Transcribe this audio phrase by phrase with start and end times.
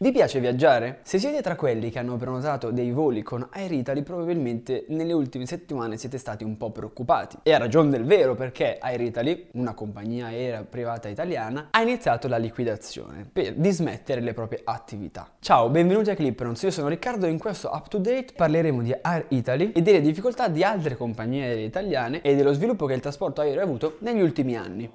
[0.00, 1.00] Vi piace viaggiare?
[1.02, 5.44] Se siete tra quelli che hanno prenotato dei voli con Air Italy, probabilmente nelle ultime
[5.44, 7.38] settimane siete stati un po' preoccupati.
[7.42, 12.28] E a ragione del vero, perché Air Italy, una compagnia aerea privata italiana, ha iniziato
[12.28, 15.32] la liquidazione per dismettere le proprie attività.
[15.40, 18.94] Ciao, benvenuti a Clipperons, io sono Riccardo e in questo Up to Date parleremo di
[19.02, 23.00] Air Italy e delle difficoltà di altre compagnie aeree italiane e dello sviluppo che il
[23.00, 24.90] trasporto aereo ha avuto negli ultimi anni.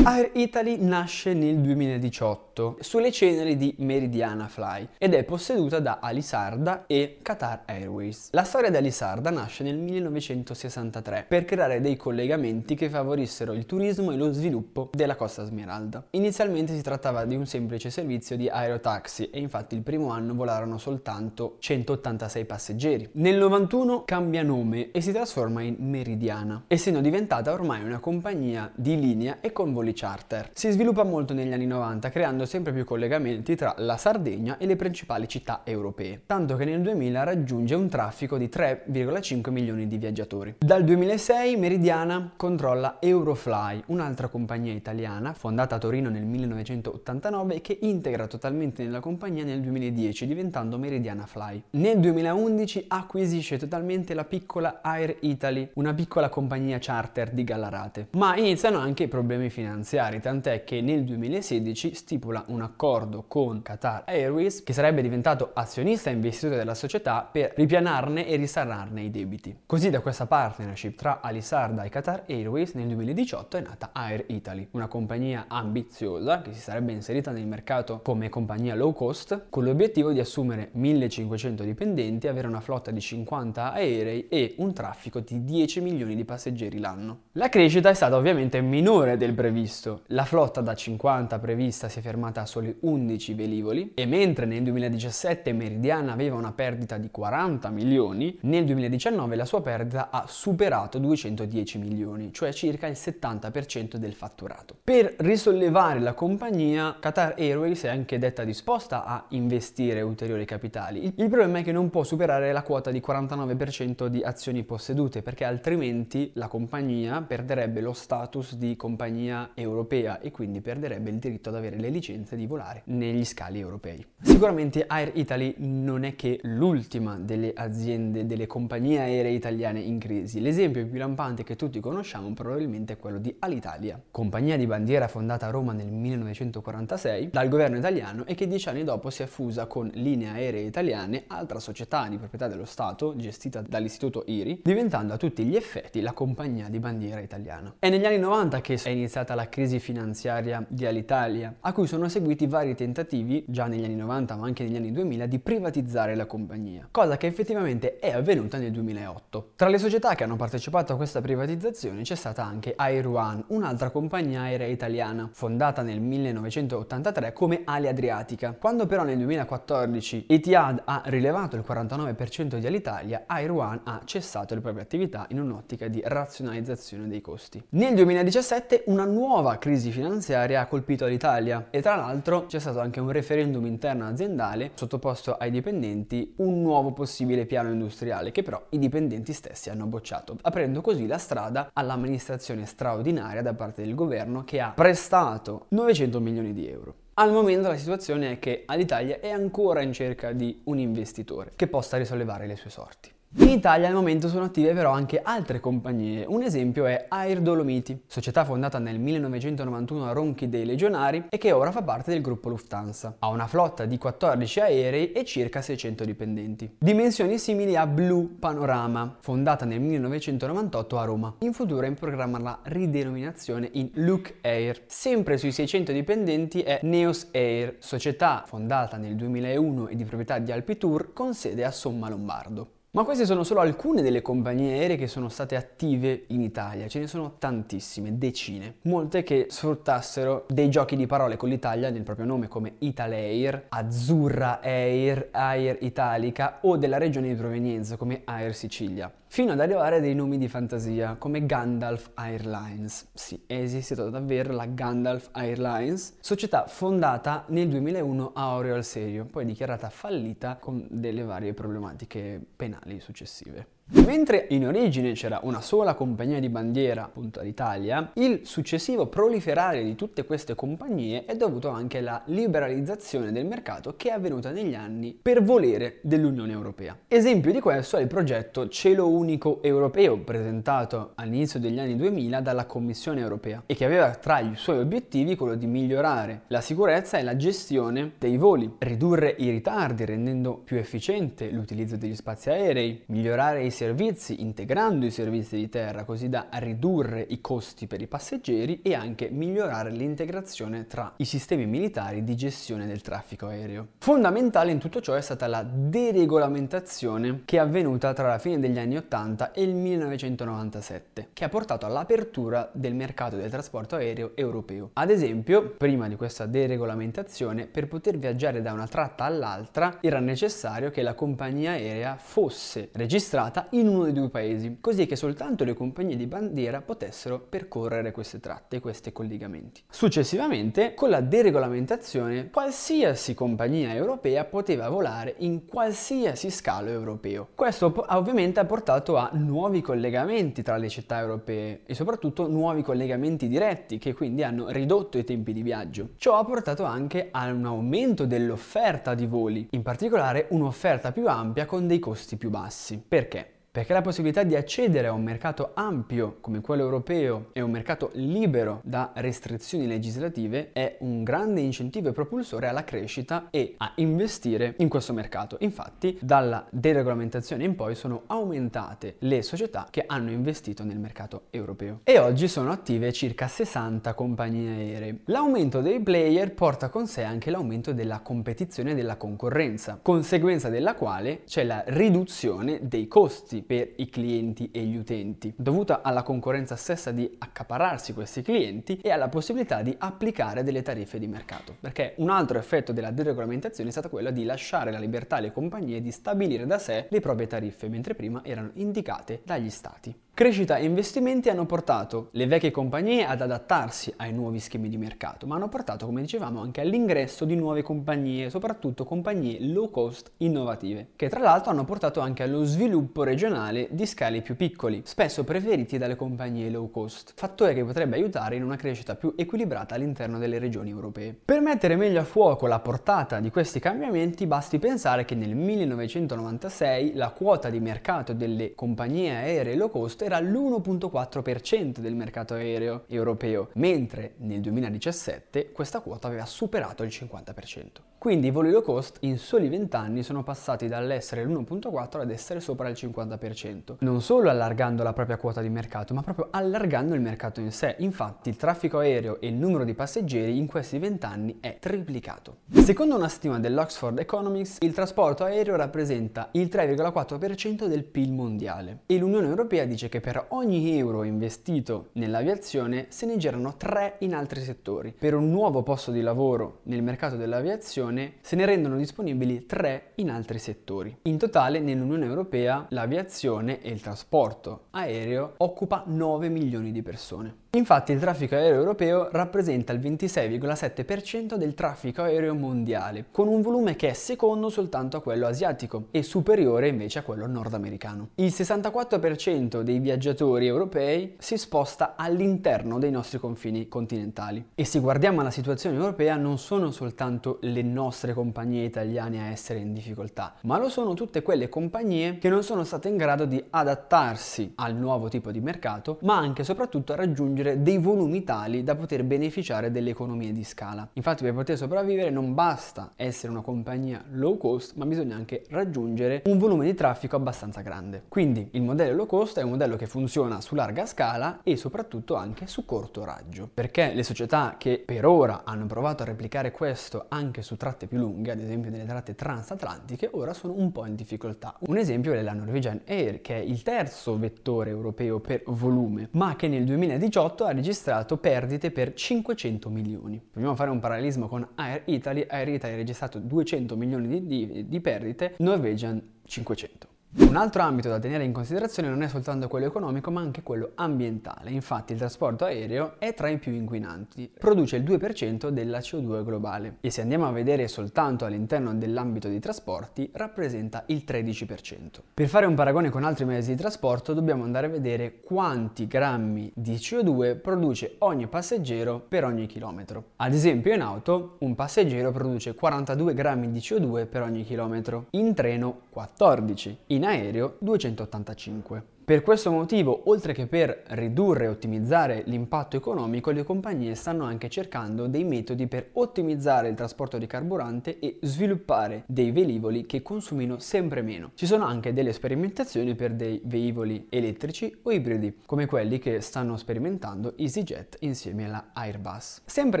[0.04, 2.49] Air Italy nasce nel 2018
[2.80, 8.28] sulle ceneri di Meridiana Fly ed è posseduta da Alisarda e Qatar Airways.
[8.32, 14.12] La storia di Alisarda nasce nel 1963 per creare dei collegamenti che favorissero il turismo
[14.12, 16.06] e lo sviluppo della Costa Smeralda.
[16.10, 20.78] Inizialmente si trattava di un semplice servizio di aerotaxi e infatti il primo anno volarono
[20.78, 23.08] soltanto 186 passeggeri.
[23.12, 28.98] Nel 91 cambia nome e si trasforma in Meridiana, essendo diventata ormai una compagnia di
[28.98, 30.50] linea e con voli charter.
[30.52, 34.74] Si sviluppa molto negli anni 90 creando sempre più collegamenti tra la Sardegna e le
[34.74, 40.56] principali città europee, tanto che nel 2000 raggiunge un traffico di 3,5 milioni di viaggiatori.
[40.58, 48.26] Dal 2006 Meridiana controlla Eurofly, un'altra compagnia italiana fondata a Torino nel 1989 che integra
[48.26, 51.62] totalmente nella compagnia nel 2010 diventando Meridiana Fly.
[51.70, 58.08] Nel 2011 acquisisce totalmente la piccola Air Italy, una piccola compagnia charter di Gallarate.
[58.16, 64.04] Ma iniziano anche i problemi finanziari tant'è che nel 2016 stipula un accordo con Qatar
[64.06, 69.60] Airways che sarebbe diventato azionista e investitore della società per ripianarne e risanarne i debiti.
[69.66, 74.68] Così da questa partnership tra Alisarda e Qatar Airways nel 2018 è nata Air Italy,
[74.72, 80.12] una compagnia ambiziosa che si sarebbe inserita nel mercato come compagnia low cost con l'obiettivo
[80.12, 85.80] di assumere 1500 dipendenti, avere una flotta di 50 aerei e un traffico di 10
[85.80, 87.20] milioni di passeggeri l'anno.
[87.32, 91.98] La crescita è stata ovviamente minore del previsto visto la flotta da 50 prevista si
[91.98, 97.10] è fermata a soli 11 velivoli e mentre nel 2017 Meridiana aveva una perdita di
[97.10, 103.96] 40 milioni, nel 2019 la sua perdita ha superato 210 milioni, cioè circa il 70%
[103.96, 104.76] del fatturato.
[104.84, 111.12] Per risollevare la compagnia, Qatar Airways è anche detta disposta a investire ulteriori capitali.
[111.16, 115.44] Il problema è che non può superare la quota di 49% di azioni possedute perché
[115.44, 121.56] altrimenti la compagnia perderebbe lo status di compagnia europea e quindi perderebbe il diritto ad
[121.56, 124.04] avere le licenze di volare negli scali europei.
[124.20, 130.40] Sicuramente Air Italy non è che l'ultima delle aziende, delle compagnie aeree italiane in crisi.
[130.40, 135.46] L'esempio più lampante che tutti conosciamo probabilmente è quello di Alitalia, compagnia di bandiera fondata
[135.46, 139.66] a Roma nel 1946 dal governo italiano e che dieci anni dopo si è fusa
[139.66, 145.16] con Linee Aeree Italiane, altra società di proprietà dello Stato gestita dall'istituto IRI, diventando a
[145.16, 147.74] tutti gli effetti la compagnia di bandiera italiana.
[147.78, 151.99] È negli anni 90 che è iniziata la crisi finanziaria di Alitalia, a cui sono
[152.08, 156.26] seguiti vari tentativi, già negli anni 90 ma anche negli anni 2000, di privatizzare la
[156.26, 159.52] compagnia, cosa che effettivamente è avvenuta nel 2008.
[159.56, 163.90] Tra le società che hanno partecipato a questa privatizzazione c'è stata anche Air One, un'altra
[163.90, 168.54] compagnia aerea italiana, fondata nel 1983 come Ali Adriatica.
[168.58, 174.54] Quando però nel 2014 Etihad ha rilevato il 49% di Alitalia, Air One ha cessato
[174.54, 177.62] le proprie attività in un'ottica di razionalizzazione dei costi.
[177.70, 183.00] Nel 2017 una nuova crisi finanziaria ha colpito l'Italia e tra l'altro c'è stato anche
[183.00, 188.78] un referendum interno aziendale sottoposto ai dipendenti un nuovo possibile piano industriale che però i
[188.78, 194.60] dipendenti stessi hanno bocciato, aprendo così la strada all'amministrazione straordinaria da parte del governo che
[194.60, 196.94] ha prestato 900 milioni di euro.
[197.14, 201.66] Al momento la situazione è che all'Italia è ancora in cerca di un investitore che
[201.66, 203.10] possa risollevare le sue sorti.
[203.32, 208.02] In Italia al momento sono attive però anche altre compagnie, un esempio è Air Dolomiti,
[208.08, 212.48] società fondata nel 1991 a Ronchi dei Legionari e che ora fa parte del gruppo
[212.48, 213.18] Lufthansa.
[213.20, 216.76] Ha una flotta di 14 aerei e circa 600 dipendenti.
[216.80, 221.34] Dimensioni simili a Blue Panorama, fondata nel 1998 a Roma.
[221.38, 224.82] In futuro è in programma la ridenominazione in Luke Air.
[224.86, 230.50] Sempre sui 600 dipendenti è Neos Air, società fondata nel 2001 e di proprietà di
[230.50, 232.78] Alpitour con sede a Somma Lombardo.
[232.92, 236.98] Ma queste sono solo alcune delle compagnie aeree che sono state attive in Italia, ce
[236.98, 242.26] ne sono tantissime, decine, molte che sfruttassero dei giochi di parole con l'Italia nel proprio
[242.26, 249.12] nome come Italair, Azzurra Air, Air Italica o della regione di provenienza come Air Sicilia
[249.32, 253.10] fino ad arrivare a dei nomi di fantasia come Gandalf Airlines.
[253.14, 259.44] Sì, è esistita davvero la Gandalf Airlines, società fondata nel 2001 a Oriol Serio, poi
[259.44, 263.78] dichiarata fallita con delle varie problematiche penali successive.
[263.92, 269.96] Mentre in origine c'era una sola compagnia di bandiera, appunto l'Italia, il successivo proliferare di
[269.96, 275.18] tutte queste compagnie è dovuto anche alla liberalizzazione del mercato che è avvenuta negli anni
[275.20, 276.96] per volere dell'Unione Europea.
[277.08, 282.66] Esempio di questo è il progetto Cielo Unico Europeo presentato all'inizio degli anni 2000 dalla
[282.66, 287.24] Commissione Europea e che aveva tra i suoi obiettivi quello di migliorare la sicurezza e
[287.24, 293.64] la gestione dei voli, ridurre i ritardi rendendo più efficiente l'utilizzo degli spazi aerei, migliorare
[293.64, 298.82] i servizi integrando i servizi di terra così da ridurre i costi per i passeggeri
[298.82, 303.86] e anche migliorare l'integrazione tra i sistemi militari di gestione del traffico aereo.
[303.96, 308.78] Fondamentale in tutto ciò è stata la deregolamentazione che è avvenuta tra la fine degli
[308.78, 314.90] anni 80 e il 1997, che ha portato all'apertura del mercato del trasporto aereo europeo.
[314.92, 320.90] Ad esempio, prima di questa deregolamentazione, per poter viaggiare da una tratta all'altra era necessario
[320.90, 325.74] che la compagnia aerea fosse registrata in uno dei due paesi, così che soltanto le
[325.74, 329.82] compagnie di bandiera potessero percorrere queste tratte, questi collegamenti.
[329.88, 337.48] Successivamente, con la deregolamentazione, qualsiasi compagnia europea poteva volare in qualsiasi scalo europeo.
[337.54, 343.48] Questo ovviamente ha portato a nuovi collegamenti tra le città europee e soprattutto nuovi collegamenti
[343.48, 346.10] diretti che quindi hanno ridotto i tempi di viaggio.
[346.16, 351.66] Ciò ha portato anche a un aumento dell'offerta di voli, in particolare un'offerta più ampia
[351.66, 353.02] con dei costi più bassi.
[353.06, 353.58] Perché?
[353.72, 358.10] Perché la possibilità di accedere a un mercato ampio come quello europeo e un mercato
[358.14, 364.74] libero da restrizioni legislative è un grande incentivo e propulsore alla crescita e a investire
[364.78, 365.56] in questo mercato.
[365.60, 372.00] Infatti, dalla deregolamentazione in poi sono aumentate le società che hanno investito nel mercato europeo
[372.02, 375.20] e oggi sono attive circa 60 compagnie aeree.
[375.26, 380.96] L'aumento dei player porta con sé anche l'aumento della competizione e della concorrenza, conseguenza della
[380.96, 386.76] quale c'è la riduzione dei costi per i clienti e gli utenti, dovuta alla concorrenza
[386.76, 391.76] stessa di accapararsi questi clienti e alla possibilità di applicare delle tariffe di mercato.
[391.80, 396.00] Perché un altro effetto della deregolamentazione è stato quello di lasciare la libertà alle compagnie
[396.00, 400.14] di stabilire da sé le proprie tariffe, mentre prima erano indicate dagli stati.
[400.40, 405.46] Crescita e investimenti hanno portato le vecchie compagnie ad adattarsi ai nuovi schemi di mercato,
[405.46, 411.08] ma hanno portato, come dicevamo, anche all'ingresso di nuove compagnie, soprattutto compagnie low cost innovative,
[411.14, 415.98] che tra l'altro hanno portato anche allo sviluppo regionale di scali più piccoli, spesso preferiti
[415.98, 420.58] dalle compagnie low cost, fattore che potrebbe aiutare in una crescita più equilibrata all'interno delle
[420.58, 421.36] regioni europee.
[421.44, 427.12] Per mettere meglio a fuoco la portata di questi cambiamenti basti pensare che nel 1996
[427.12, 433.70] la quota di mercato delle compagnie aeree low cost era l'1.4% del mercato aereo europeo,
[433.74, 438.09] mentre nel 2017 questa quota aveva superato il 50%.
[438.20, 442.60] Quindi i voli low cost in soli 20 anni sono passati dall'essere l'1.4 ad essere
[442.60, 447.22] sopra il 50%, non solo allargando la propria quota di mercato, ma proprio allargando il
[447.22, 447.94] mercato in sé.
[448.00, 452.58] Infatti il traffico aereo e il numero di passeggeri in questi 20 anni è triplicato.
[452.70, 459.16] Secondo una stima dell'Oxford Economics, il trasporto aereo rappresenta il 3,4% del PIL mondiale e
[459.16, 464.60] l'Unione Europea dice che per ogni euro investito nell'aviazione se ne generano 3 in altri
[464.60, 465.14] settori.
[465.18, 468.08] Per un nuovo posto di lavoro nel mercato dell'aviazione
[468.40, 471.16] se ne rendono disponibili 3 in altri settori.
[471.22, 477.68] In totale nell'Unione Europea l'aviazione e il trasporto aereo occupa 9 milioni di persone.
[477.72, 483.94] Infatti il traffico aereo europeo rappresenta il 26,7% del traffico aereo mondiale, con un volume
[483.94, 488.30] che è secondo soltanto a quello asiatico e superiore invece a quello nordamericano.
[488.34, 494.70] Il 64% dei viaggiatori europei si sposta all'interno dei nostri confini continentali.
[494.74, 499.78] E se guardiamo alla situazione europea non sono soltanto le nostre compagnie italiane a essere
[499.78, 503.62] in difficoltà, ma lo sono tutte quelle compagnie che non sono state in grado di
[503.70, 508.44] adattarsi al nuovo tipo di mercato, ma anche e soprattutto a raggiungere raggiungere dei volumi
[508.44, 511.08] tali da poter beneficiare delle economie di scala.
[511.12, 516.42] Infatti per poter sopravvivere non basta essere una compagnia low cost, ma bisogna anche raggiungere
[516.46, 518.24] un volume di traffico abbastanza grande.
[518.28, 522.34] Quindi il modello low cost è un modello che funziona su larga scala e soprattutto
[522.34, 527.26] anche su corto raggio, perché le società che per ora hanno provato a replicare questo
[527.28, 531.14] anche su tratte più lunghe, ad esempio delle tratte transatlantiche, ora sono un po' in
[531.14, 531.76] difficoltà.
[531.80, 536.56] Un esempio è la Norwegian Air, che è il terzo vettore europeo per volume, ma
[536.56, 540.40] che nel 2018 2018 ha registrato perdite per 500 milioni.
[540.40, 542.46] Proviamo a fare un parallelismo con Air Italy.
[542.48, 547.09] Air Italy ha registrato 200 milioni di, di, di perdite, Norwegian 500.
[547.32, 550.90] Un altro ambito da tenere in considerazione non è soltanto quello economico ma anche quello
[550.96, 551.70] ambientale.
[551.70, 556.96] Infatti il trasporto aereo è tra i più inquinanti, produce il 2% della CO2 globale
[557.00, 562.20] e se andiamo a vedere soltanto all'interno dell'ambito dei trasporti rappresenta il 13%.
[562.34, 566.72] Per fare un paragone con altri mezzi di trasporto dobbiamo andare a vedere quanti grammi
[566.74, 570.30] di CO2 produce ogni passeggero per ogni chilometro.
[570.36, 575.54] Ad esempio in auto un passeggero produce 42 grammi di CO2 per ogni chilometro, in
[575.54, 579.02] treno 14, in in aereo 285.
[579.30, 584.68] Per questo motivo, oltre che per ridurre e ottimizzare l'impatto economico, le compagnie stanno anche
[584.68, 590.80] cercando dei metodi per ottimizzare il trasporto di carburante e sviluppare dei velivoli che consumino
[590.80, 591.52] sempre meno.
[591.54, 596.76] Ci sono anche delle sperimentazioni per dei velivoli elettrici o ibridi, come quelli che stanno
[596.76, 599.62] sperimentando EasyJet insieme alla Airbus.
[599.64, 600.00] Sempre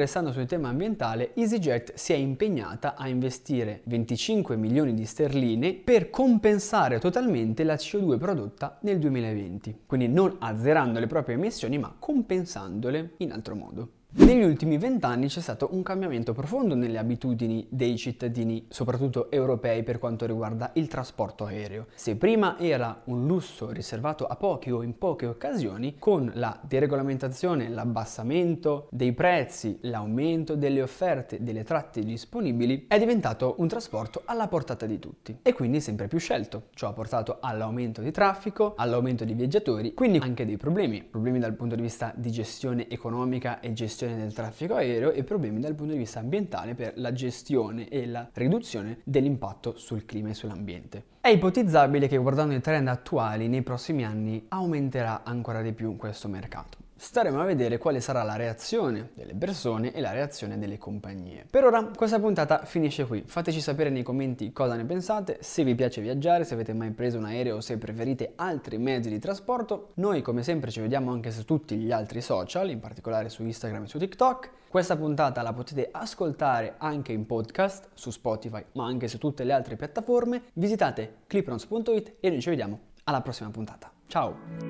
[0.00, 6.10] restando sul tema ambientale, EasyJet si è impegnata a investire 25 milioni di sterline per
[6.10, 9.18] compensare totalmente la CO2 prodotta nel 2020.
[9.20, 13.92] 2020, quindi non azzerando le proprie emissioni ma compensandole in altro modo.
[14.12, 20.00] Negli ultimi vent'anni c'è stato un cambiamento profondo nelle abitudini dei cittadini, soprattutto europei, per
[20.00, 21.86] quanto riguarda il trasporto aereo.
[21.94, 27.68] Se prima era un lusso riservato a pochi o in poche occasioni, con la deregolamentazione,
[27.68, 34.86] l'abbassamento dei prezzi, l'aumento delle offerte delle tratte disponibili, è diventato un trasporto alla portata
[34.86, 36.64] di tutti e quindi sempre più scelto.
[36.74, 41.54] Ciò ha portato all'aumento di traffico, all'aumento di viaggiatori, quindi anche dei problemi, problemi dal
[41.54, 45.74] punto di vista di gestione economica e gestione gestione del traffico aereo e problemi dal
[45.74, 51.04] punto di vista ambientale per la gestione e la riduzione dell'impatto sul clima e sull'ambiente.
[51.20, 56.28] È ipotizzabile che guardando i trend attuali nei prossimi anni aumenterà ancora di più questo
[56.28, 61.46] mercato staremo a vedere quale sarà la reazione delle persone e la reazione delle compagnie.
[61.50, 65.74] Per ora questa puntata finisce qui, fateci sapere nei commenti cosa ne pensate, se vi
[65.74, 69.92] piace viaggiare, se avete mai preso un aereo o se preferite altri mezzi di trasporto.
[69.94, 73.84] Noi come sempre ci vediamo anche su tutti gli altri social, in particolare su Instagram
[73.84, 74.50] e su TikTok.
[74.68, 79.54] Questa puntata la potete ascoltare anche in podcast su Spotify, ma anche su tutte le
[79.54, 80.42] altre piattaforme.
[80.52, 83.90] Visitate cliprons.it e noi ci vediamo alla prossima puntata.
[84.06, 84.69] Ciao!